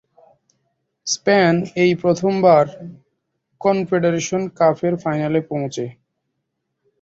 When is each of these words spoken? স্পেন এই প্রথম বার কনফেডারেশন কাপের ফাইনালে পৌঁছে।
স্পেন 1.07 1.53
এই 1.75 1.91
প্রথম 2.01 2.33
বার 2.41 2.65
কনফেডারেশন 3.61 4.41
কাপের 4.59 4.93
ফাইনালে 5.03 5.39
পৌঁছে। 5.49 5.85